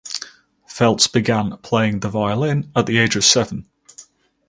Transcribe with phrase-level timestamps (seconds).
[0.65, 3.69] Feltz began playing the violin at the age of seven.